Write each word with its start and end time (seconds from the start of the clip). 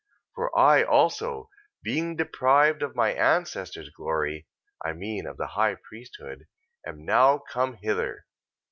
14:7. 0.35 0.35
For 0.35 0.57
I 0.59 0.81
also 0.83 1.49
being 1.83 2.15
deprived 2.15 2.81
of 2.81 2.95
my 2.95 3.13
ancestor's 3.13 3.91
glory 3.91 4.47
(I 4.83 4.93
mean 4.93 5.27
of 5.27 5.37
the 5.37 5.49
high 5.53 5.75
priesthood) 5.75 6.45
am 6.83 7.05
now 7.05 7.37
come 7.37 7.75
hither: 7.75 8.25
14:8. 8.25 8.25